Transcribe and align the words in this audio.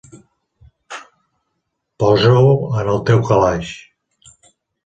Posa-ho 2.05 2.57
en 2.81 2.93
el 2.97 3.01
teu 3.11 3.23
calaix. 3.29 3.77